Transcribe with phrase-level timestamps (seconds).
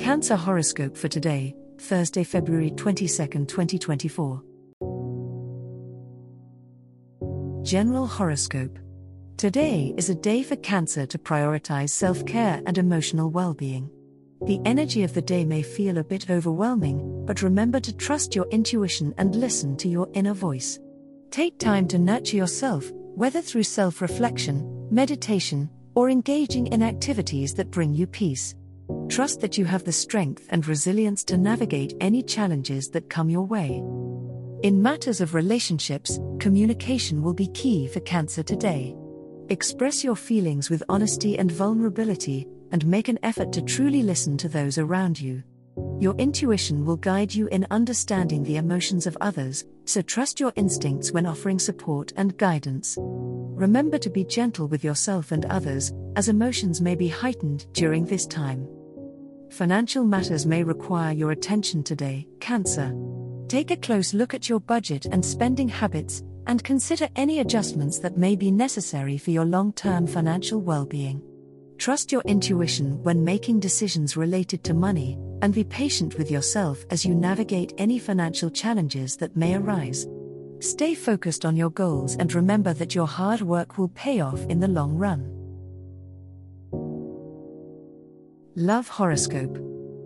[0.00, 3.08] Cancer horoscope for today, Thursday, February 22,
[3.44, 4.42] 2024.
[7.62, 8.78] General horoscope.
[9.36, 13.90] Today is a day for Cancer to prioritize self care and emotional well being.
[14.46, 18.48] The energy of the day may feel a bit overwhelming, but remember to trust your
[18.48, 20.80] intuition and listen to your inner voice.
[21.30, 27.70] Take time to nurture yourself, whether through self reflection, meditation, or engaging in activities that
[27.70, 28.54] bring you peace.
[29.08, 33.46] Trust that you have the strength and resilience to navigate any challenges that come your
[33.46, 33.82] way.
[34.62, 38.96] In matters of relationships, communication will be key for Cancer today.
[39.48, 44.48] Express your feelings with honesty and vulnerability, and make an effort to truly listen to
[44.48, 45.42] those around you.
[46.00, 51.12] Your intuition will guide you in understanding the emotions of others, so trust your instincts
[51.12, 52.96] when offering support and guidance.
[52.98, 58.26] Remember to be gentle with yourself and others, as emotions may be heightened during this
[58.26, 58.66] time.
[59.52, 62.96] Financial matters may require your attention today, Cancer.
[63.48, 68.16] Take a close look at your budget and spending habits, and consider any adjustments that
[68.16, 71.20] may be necessary for your long term financial well being.
[71.76, 77.04] Trust your intuition when making decisions related to money, and be patient with yourself as
[77.04, 80.06] you navigate any financial challenges that may arise.
[80.60, 84.60] Stay focused on your goals and remember that your hard work will pay off in
[84.60, 85.31] the long run.
[88.56, 89.58] Love Horoscope.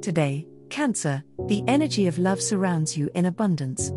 [0.00, 3.90] Today, Cancer, the energy of love surrounds you in abundance.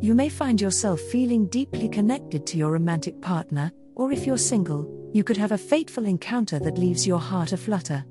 [0.00, 5.10] You may find yourself feeling deeply connected to your romantic partner, or if you're single,
[5.12, 8.02] you could have a fateful encounter that leaves your heart aflutter.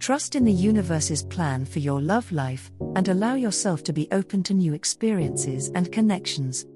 [0.00, 4.42] Trust in the universe's plan for your love life, and allow yourself to be open
[4.42, 6.66] to new experiences and connections.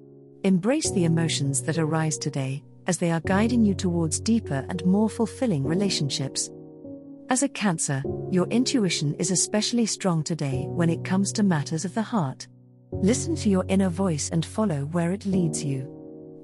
[0.45, 5.11] Embrace the emotions that arise today, as they are guiding you towards deeper and more
[5.11, 6.49] fulfilling relationships.
[7.29, 11.93] As a Cancer, your intuition is especially strong today when it comes to matters of
[11.93, 12.47] the heart.
[12.93, 15.89] Listen to your inner voice and follow where it leads you.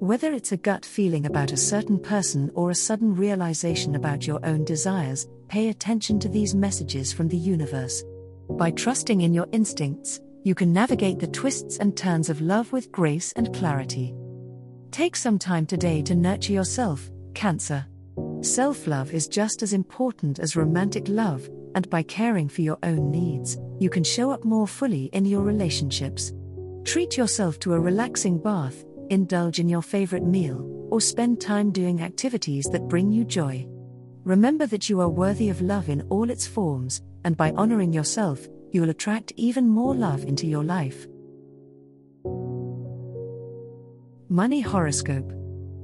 [0.01, 4.45] Whether it's a gut feeling about a certain person or a sudden realization about your
[4.45, 8.03] own desires, pay attention to these messages from the universe.
[8.49, 12.91] By trusting in your instincts, you can navigate the twists and turns of love with
[12.91, 14.13] grace and clarity.
[14.91, 17.85] Take some time today to nurture yourself, Cancer.
[18.43, 23.09] Self love is just as important as romantic love, and by caring for your own
[23.09, 26.33] needs, you can show up more fully in your relationships.
[26.83, 30.59] Treat yourself to a relaxing bath, indulge in your favorite meal,
[30.91, 33.65] or spend time doing activities that bring you joy.
[34.25, 38.45] Remember that you are worthy of love in all its forms, and by honoring yourself,
[38.73, 41.07] you'll attract even more love into your life.
[44.27, 45.31] Money Horoscope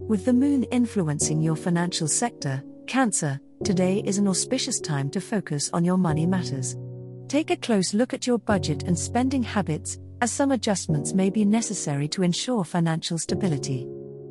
[0.10, 5.70] with the moon influencing your financial sector, Cancer, today is an auspicious time to focus
[5.72, 6.76] on your money matters.
[7.28, 11.46] Take a close look at your budget and spending habits, as some adjustments may be
[11.46, 13.88] necessary to ensure financial stability.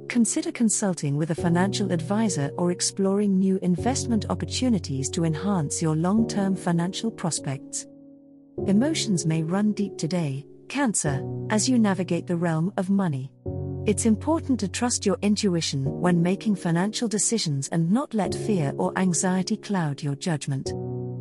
[0.08, 6.26] Consider consulting with a financial advisor or exploring new investment opportunities to enhance your long
[6.26, 7.86] term financial prospects.
[8.66, 13.30] Emotions may run deep today, Cancer, as you navigate the realm of money.
[13.86, 18.92] It's important to trust your intuition when making financial decisions and not let fear or
[18.98, 20.72] anxiety cloud your judgment.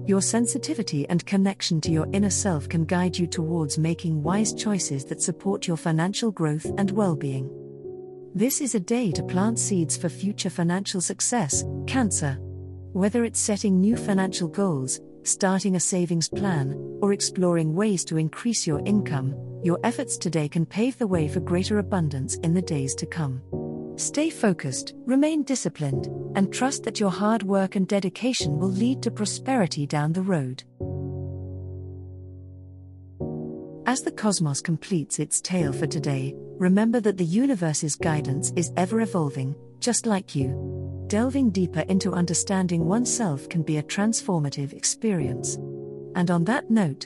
[0.05, 5.05] Your sensitivity and connection to your inner self can guide you towards making wise choices
[5.05, 7.49] that support your financial growth and well being.
[8.35, 12.37] This is a day to plant seeds for future financial success, Cancer.
[12.93, 18.65] Whether it's setting new financial goals, starting a savings plan, or exploring ways to increase
[18.65, 19.35] your income,
[19.67, 23.41] your efforts today can pave the way for greater abundance in the days to come.
[23.97, 29.11] Stay focused, remain disciplined, and trust that your hard work and dedication will lead to
[29.11, 30.63] prosperity down the road.
[33.85, 39.01] As the cosmos completes its tale for today, remember that the universe's guidance is ever
[39.01, 41.05] evolving, just like you.
[41.07, 45.55] Delving deeper into understanding oneself can be a transformative experience.
[46.15, 47.05] And on that note,